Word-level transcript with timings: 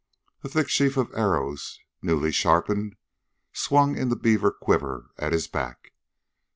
A 0.43 0.49
thick 0.49 0.67
sheaf 0.67 0.97
of 0.97 1.13
arrows, 1.15 1.79
newly 2.01 2.31
sharpened, 2.31 2.95
swung 3.53 3.95
in 3.95 4.09
the 4.09 4.15
beaver 4.15 4.49
quiver 4.49 5.11
at 5.19 5.31
his 5.31 5.47
back. 5.47 5.93